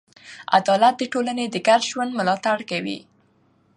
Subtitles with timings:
[0.57, 2.99] عدالت د ټولنې د ګډ ژوند ملاتړ کوي.